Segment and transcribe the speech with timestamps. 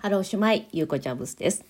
[0.00, 1.62] Hello, shwmae、ゆうこちゃんブスです。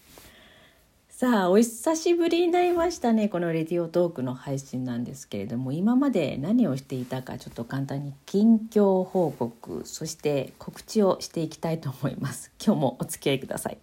[1.09, 3.29] さあ、お久しぶりになりましたね。
[3.29, 12.53] このレディオトークの配信なんですけれども、今まで何をしていたか、ちょっと簡単に近況報告、そして告知をしていきたいと思います。
[12.65, 13.79] 今日もお付き合いください。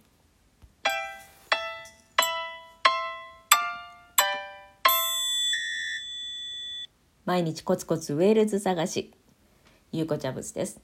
[7.26, 9.12] 毎日コツコツウェールズ探し、
[9.92, 10.80] ゆうこちゃぶすです。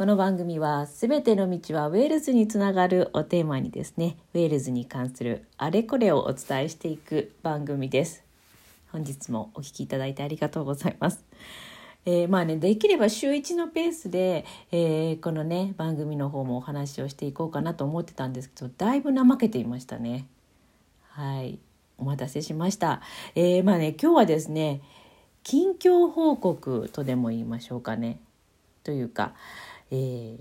[0.00, 8.24] この番組は「すべての道はウェールズにつながる」をテーマにですねウェールズに関するあれこれをお伝えしていく番組です。
[8.92, 11.22] 本日もお聞きいただいてありがとうございます。
[12.06, 20.26] えー、まあねできれば週1のペースで、えー、このね番組の方もお話をしていこうかなと思ってたんですけどだいぶ怠けていましたね。
[21.10, 21.58] はい。
[21.98, 23.02] お待たせしました、
[23.34, 24.80] えー、まあね今日はですね
[25.42, 28.18] 近況報告とでも言いましょうかね。
[28.82, 29.34] というか
[29.90, 30.40] えー、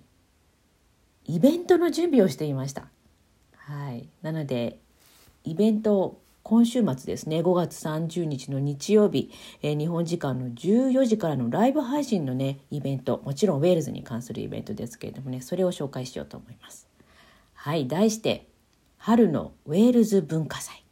[1.26, 2.88] イベントの準備をしていました。
[3.55, 4.79] はい、なので
[5.43, 7.41] イベント今週末ですね。
[7.41, 13.21] 5月30日の日曜日、えー、日本時間の14時からのライブ配信のねイベント。
[13.23, 15.41] もちろんウェールズに関するイベントですけれどもね。
[15.41, 16.88] それを紹介しようと思います。
[17.54, 17.88] はい。
[17.88, 18.48] 題して
[18.98, 20.84] 春のウェールズ文化祭。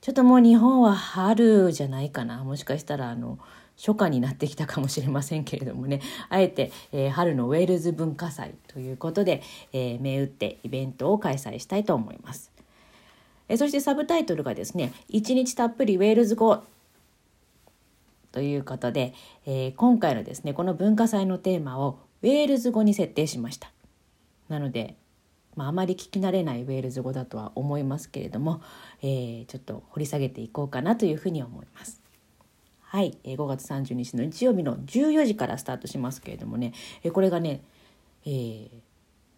[0.00, 2.42] ちょっともう日本は春じゃないかな。
[2.42, 3.38] もしかしたらあの
[3.80, 9.42] 初夏になってきたかもしれませんけれどもねあえて、えー、春のウェールズ文化祭ということで、
[9.72, 12.52] えー、銘打ってイベントを開催したいと思います。
[13.48, 16.62] えー、そしてサブタイトルがですね「1日たっぷりウェールズ語」
[18.32, 19.14] ということで、
[19.46, 23.72] えー、今回のですねこの文化祭のテーマをウェールズ語に設定しました。
[24.50, 24.96] なので
[25.56, 28.62] まあ、あまり聞き慣れないウェールズ語だとは思いますけれども、
[29.02, 31.99] えー、ちょっと掘り下げていこうかなというふうに思います。
[32.92, 36.72] はい、5月30日の日曜日の14時からスタートしますけれどもね
[37.12, 37.62] これがね、
[38.26, 38.68] えー、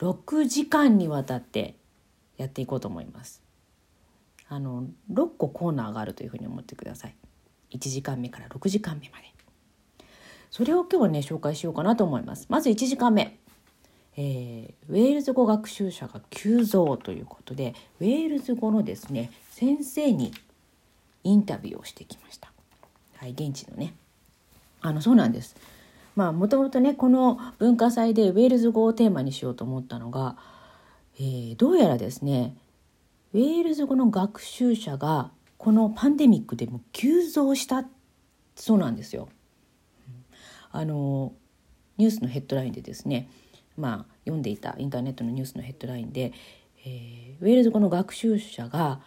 [0.00, 1.74] 6時間にわたって
[2.38, 3.42] やっていこうと思います。
[4.48, 7.14] あの6個コーナーがあるというふうに思ってください。
[7.72, 9.24] 1時間目から6時間目まで。
[10.50, 12.46] それを今日はね紹介しようかなと思います。
[12.48, 13.38] まず1時間目。
[14.16, 20.32] えー、ウェールズ語学習者が急増ということでウェールズ語のですね先生に
[21.24, 22.51] インタビューをしてきました。
[23.22, 23.94] はい、現地のね
[24.80, 25.54] あのそうなんです
[26.16, 30.36] まあもともとねこの文化祭でウェールズ語をテーマにしようと思ったのが、
[31.20, 32.56] えー、どうやらですね
[33.32, 37.84] ウェールズ語の学習者がこのパンデミックでも急増した
[38.56, 39.28] そうなんですよ。
[40.72, 41.32] あの
[41.98, 43.28] ニュースのヘッドラインでですね
[43.76, 46.32] まあ読んでいたインターネットのニュースのヘッドラインで、
[46.84, 49.00] えー、ウェールズ語の学習者が、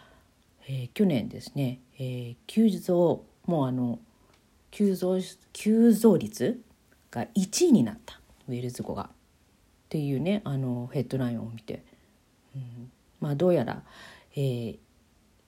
[0.66, 3.98] えー、去年ですね、えー、急増もうあの
[4.70, 5.18] 急増
[5.52, 6.60] 急増率
[7.10, 8.20] が1位になった。
[8.48, 9.04] ウェールズ語が。
[9.04, 11.84] っていうねあのヘッドラインを見て、
[12.54, 12.90] うん、
[13.20, 13.82] まあどうやら、
[14.34, 14.78] えー、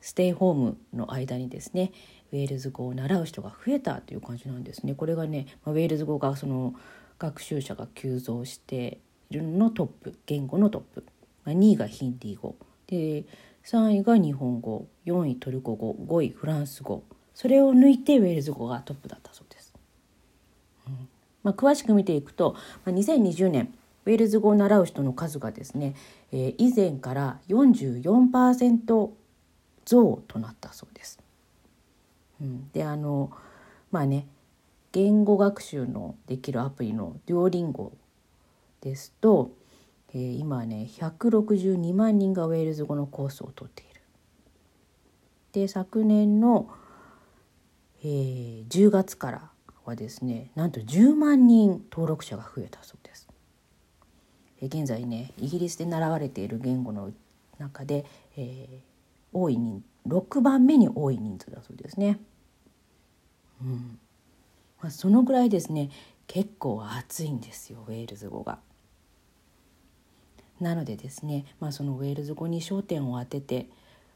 [0.00, 1.92] ステイホームの間にですね
[2.32, 4.94] ウェールズ語を習う人が増えたという感じなんですね。
[4.94, 6.75] これがね、まあ、ウェールズ語がその
[7.19, 8.98] 学習者が急増して
[9.30, 11.04] いるのトップ言語のトップ、
[11.44, 12.56] まあ、2位がヒンディー語。
[12.86, 13.25] で
[13.65, 14.86] 3位が日本語。
[15.06, 15.94] 4位トルコ語。
[15.94, 17.03] 5位フランス語。
[17.38, 19.72] それを抜いてウェールズ語がトップだったそうです。
[20.88, 21.09] うん
[21.44, 23.72] まあ、詳しく見ていくと、まあ、2020年
[24.06, 25.94] ウェールズ語を習う人の数がですね、
[26.32, 29.10] えー、以前から44%
[29.84, 31.21] 増となったそうです。
[32.41, 33.31] うん、であの
[33.93, 34.27] まあね
[34.91, 37.93] 言語学習のできるアプリのデュオリンゴ
[38.81, 39.53] ですと、
[40.12, 44.00] えー、今ね162万人がウェールズ語のコースを取っている。
[45.53, 46.69] で昨年の
[48.03, 49.50] えー、10月から
[49.84, 53.28] はですねなんと10万人登録者が増えたそうです。
[54.60, 57.10] えー、現在ねイギリスで習われている言語の
[57.59, 58.04] 中で、
[58.36, 58.78] えー、
[59.32, 62.19] 多い人6番目に多い人数だそうですね。
[63.60, 63.98] うん
[64.80, 65.91] まあ、そのぐらいですね
[66.28, 68.59] 結構暑いんですよウェールズ語が。
[70.60, 73.68] なのでですね、まあ、そのウェールズ語に焦点を当てて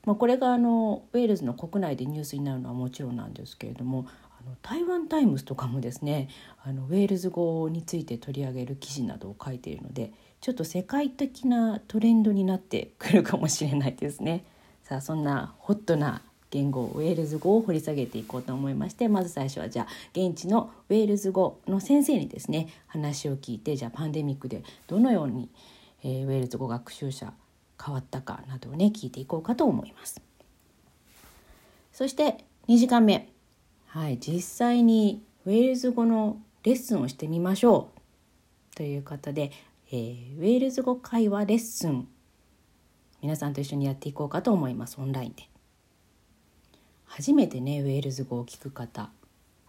[0.05, 4.07] まあ、これがあのウェールズの国内でニュースになるのはもちろんなんですけれども
[4.41, 6.29] あの台湾タイムズとかもですね
[6.65, 14.45] あのウェールズ語について取り上げる記事などを書いているのでちょっと世界的なトレンドになってくるかもしれないですね。
[14.83, 25.49] さあそんなホットな言語ウェールズ語を掘り下げていこうと思いましてまず最初はじゃあ現地のウェールズ語の先生にですね話を聞いてじゃあパンデミックでどのように、
[26.03, 27.33] えー、ウェールズ語学習者
[27.85, 30.21] 変わったかなどをね聞いていこうかと思います。
[31.93, 33.29] そして2時間目、
[33.87, 37.91] はい、実際にウェールズ語のレッスンをしてみましょ
[38.73, 39.51] うということで、
[39.91, 42.09] えー、ウェールズ語会話レッスン
[43.21, 45.49] 皆さんと一緒にやっていこうかと思いますオンラインで。
[47.05, 49.11] 初めてねウェールズ語を聞く方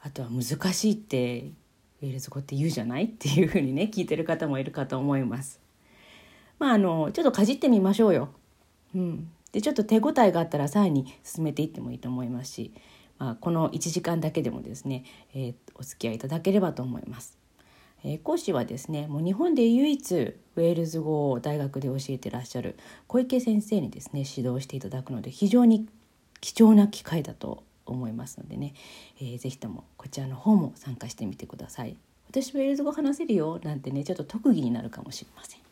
[0.01, 1.51] あとは難しいって
[2.01, 3.05] ウェールズ語って言うじゃない？
[3.05, 5.59] っていうふうにね聞いてる方もいるかと思います。
[6.59, 8.29] まああのちょっとかじってみましょうよ。
[8.95, 12.71] うん、でちょっと手応えがあったらさらに進めていってもいいと思いますし、
[13.17, 15.03] まあ、この1時間だけでもですね、
[15.33, 17.37] えー、お付き合いいただければと思います。
[18.03, 22.75] えー、講師はですねもう日本で唯一ウェールズ語を大学で教えてらっしゃる
[23.07, 25.87] 小池先生にですね指導していただくので非常に
[26.41, 28.73] 貴重な機会だと思いますのでね、
[29.21, 31.95] えー、ぜひともこちらの方も参加してみてください。
[32.29, 35.62] 私ウェールズ語話せるよなんてねちょっと特技になるかもしれません。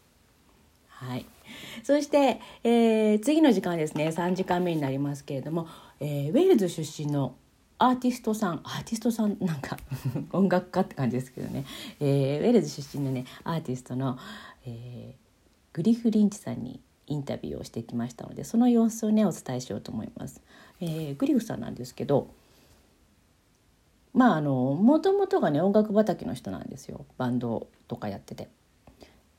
[1.02, 1.26] はい、
[1.84, 5.68] そして、えー、次の時間ですね3時間目になりますけれども、
[6.00, 7.36] えー、ウェールズ出身の
[7.80, 9.78] アーティストさんアーティストさんなんか
[10.32, 11.66] 音楽家って感じですけどね、
[12.00, 14.20] えー、ウェールズ出身のねアーティストの、
[14.68, 20.42] えー、グリフ・リンチさんにインタビューをしてきましたのでその様子をねお伝えしようと思います。
[20.82, 22.28] えー、グリフさんなんですけど
[24.14, 28.50] まああのもともとがね音楽畑の人なんですよバンドとかやってて。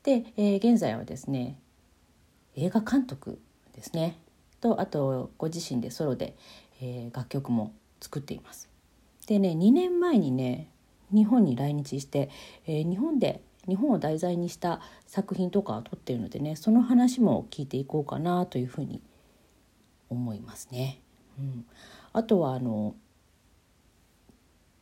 [0.03, 1.59] で、えー、現在はですね
[2.55, 3.39] 映画監督
[3.73, 4.19] ですね
[4.61, 6.35] とあとご自身でソロで、
[6.81, 8.69] えー、楽曲も作っています。
[9.27, 10.69] でね2年前にね
[11.11, 12.29] 日本に来日して、
[12.65, 19.01] えー、日本で日本を題材にした作品とかを撮ってるのでねその話も聞いていこうかなというふうに
[20.09, 21.01] 思いますね。
[21.39, 21.65] うん、
[22.13, 22.95] あとはあの、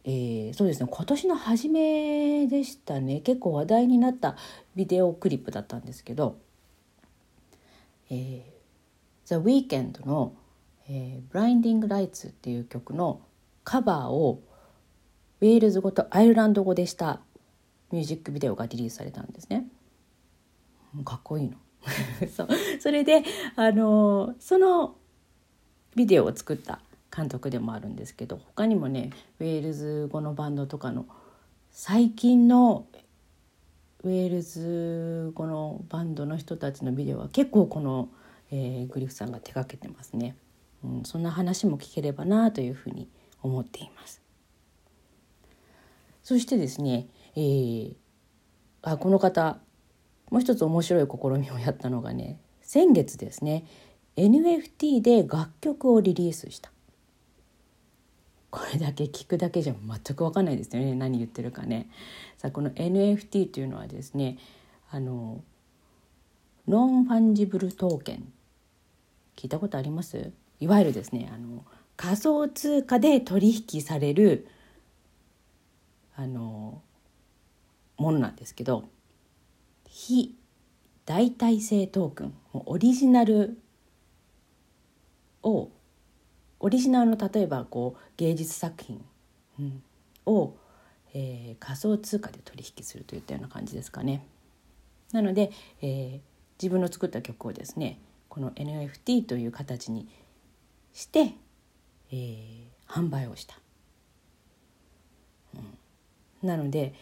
[0.03, 0.89] えー、そうですね。
[0.91, 3.21] 今年の初めでしたね。
[3.21, 4.35] 結構話題になった
[4.75, 6.39] ビデオクリップだったんですけど、
[8.09, 8.43] えー、
[9.25, 10.33] The Weeknd の
[10.89, 13.21] 「えー、Blinding Lights」っていう曲の
[13.63, 14.41] カバーを
[15.39, 17.21] ウェールズ語とアイルランド語でした
[17.91, 19.67] ミュージックビデオがリリースされたんですね。
[21.05, 21.57] かっこいいの。
[22.35, 22.49] そう。
[22.79, 23.23] それで
[23.55, 24.95] あのその
[25.95, 26.79] ビデオを作った
[27.15, 31.05] 監督でもあるんですけど他にもねウェールズ語のバンドとかの
[31.71, 32.85] 最近の
[34.03, 38.09] ウェールズ語のバンドの人たちのビデオは結構この、
[38.51, 40.35] えー、グリフさんが手がけてますね、
[40.83, 43.07] うん、そんな話も聞ければなというふうに
[43.43, 44.21] 思っています。
[46.23, 47.93] そしてですね、えー、
[48.81, 49.59] あこの方
[50.29, 53.65] もう一つ面白い試みをやったのがね先月ですね
[54.15, 56.71] NFT で楽曲をリリースした。
[58.51, 60.93] これだけ聞くだけじゃ全く分かんないですよね。
[60.93, 61.89] 何言ってるかね。
[62.37, 64.37] さあこの NFT というのはですね
[64.91, 65.41] あの
[66.67, 68.31] non-fungible token。
[69.37, 70.31] 聞いたことあります？
[70.59, 71.65] いわゆるですねあの
[71.97, 74.47] 仮想通貨で取引される
[76.15, 76.81] あの
[77.97, 78.83] ものなんですけど
[79.87, 80.35] 非
[81.05, 83.57] 代替性トークンオリジナル
[85.41, 85.69] を
[86.63, 89.03] オリジナルの例えばこう芸術作品、
[89.59, 89.83] うん、
[90.27, 90.55] を、
[91.13, 94.23] えー、仮想通貨で取引するといったような感じですかね。
[95.11, 96.19] なので、えー、
[96.61, 97.99] 自分の作った曲をですね
[98.29, 100.07] この NFT という形に
[100.93, 101.33] して、
[102.11, 103.55] えー、販売をした。
[105.55, 106.93] うん、なので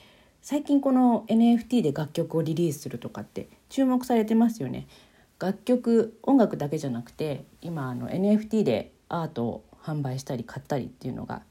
[0.41, 4.87] 最近この NFT で楽曲をリリースするとかって注目されてますよね。
[5.37, 11.41] 楽曲音楽だけじゃなくて今あの NFT でアートを販売したり買ったりっていうのが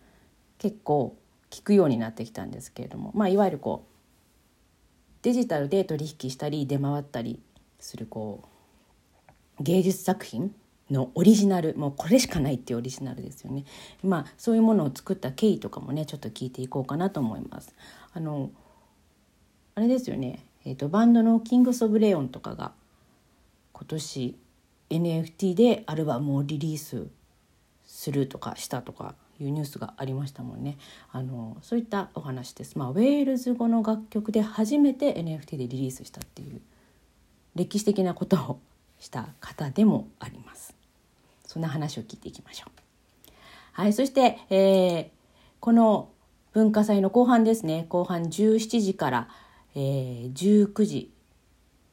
[0.59, 1.17] 結構
[1.51, 3.99] 聞くようになってきたんですけれども、まあ、いわゆるこう
[5.23, 7.41] デジタルで取引したり出回ったり
[7.81, 8.45] するこ
[9.59, 10.55] う芸術作品
[10.91, 13.65] のオリジナルもうこれしかないっていうオリジナルですよね。
[14.03, 17.75] まあそういうものを作った経緯とかもねちょっと聞いていこうかなと思います。
[18.15, 18.51] あの
[19.75, 22.73] あれですよね、えーと、バンドのキングス・オブ・レオンとかが
[23.73, 24.37] 今年
[24.91, 27.07] NFT でアルバムをリリース
[27.89, 30.77] するとかしたとかいうニュースがありましたもんね。
[31.11, 36.61] あのそういったお話です、まあ、ウェールズ語の楽曲で初めて NFT でリリースしたっていう
[37.55, 38.61] 歴史的なことを
[39.01, 40.75] した方でもあります。
[41.47, 42.71] そんな話を聞いていきましょう。
[43.73, 45.09] はいそして、えー、
[45.61, 46.11] この
[46.53, 47.87] 文化祭の後半ですね。
[47.89, 49.29] 後半17時から、
[49.75, 51.11] えー、19時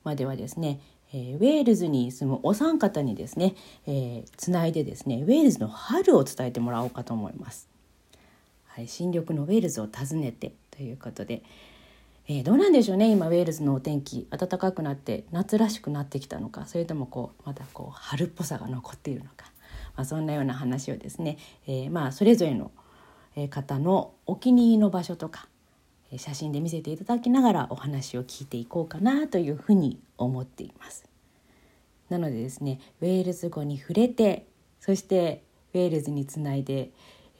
[0.03, 0.81] まではですね
[1.17, 3.55] えー、ウェールズに住むお三方にですね、
[3.87, 7.69] えー、つないでですねウェールズの春を伝えてもらおうかと思います。
[8.65, 11.41] はい、新緑のウェールズを訪ねてということで、
[12.27, 19.49] えー、どうなんでしょうね今ウェールズのお天気暖かくなって夏らしくなってきたのかそれともこうまだこう春っぽさが残っているのか、
[19.95, 22.71] まあ、そんなような話をですね、えー、まあそれぞれの
[23.49, 25.47] 方のお気に入りの場所とか、
[26.17, 31.05] 写真で見せていただきながらお話を聞いていこうかなというふうに思っています。
[32.09, 34.45] なのでですねウェールズ語に触れて
[34.79, 35.41] そして
[35.73, 36.91] ウェールズにつないで、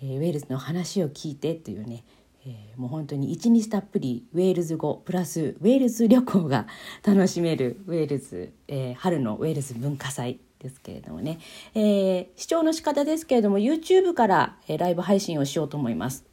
[0.03, 2.03] え、ウェールズの話を聞いてというね、
[2.45, 6.67] え、もう本当に一日たっぷりウェールズ語プラスウェールズ旅行が
[7.03, 11.39] 楽しめるウェールズ、えー、春のウェールズ文化祭ですけれどもね、
[11.75, 16.25] えー、視聴の仕方ですけれども YouTube から、え、ライブ配信をしようと思います。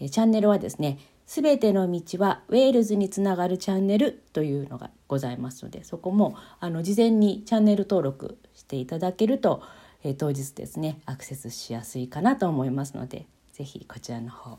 [0.00, 0.98] えー、チャンネルはですね
[1.30, 9.62] すべての道はウェールズにつながるチャンネルというのがございますのでそこもあの事前にチャンネル登録していただけると、
[10.02, 14.58] えー、当日ですねアクセスしやすいかなと思いますので是非こちらの方、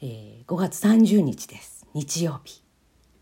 [0.00, 1.86] えー、5月30日です。
[1.92, 2.62] 日曜日。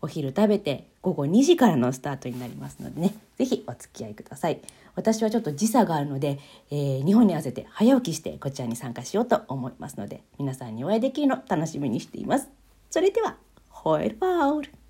[0.01, 4.61] お昼食べて午後2時からのスタートになりますのでね是非お付き合いください。
[4.95, 6.39] 私はちょっと時差があるので、
[6.71, 12.49] えー、日本に合わせて早起きしてこちらに参加しようと思いますので皆さんにお会いできるの楽しみにしています。
[12.89, 13.37] それでは
[13.69, 14.84] ホエルバール。